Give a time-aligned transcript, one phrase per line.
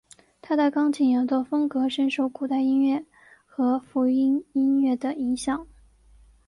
[0.41, 3.05] 他的钢琴演奏风格深受古典音乐
[3.45, 5.67] 和福音音乐的影响。